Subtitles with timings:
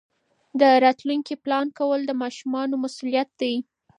[0.59, 3.55] د راتلونکي پلان کول د ماشومانو مسؤلیت دی.